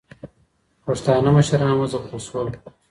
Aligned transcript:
پښتانه 0.85 1.29
مشران 1.37 1.75
وځپل 1.77 2.19
سول 2.27 2.47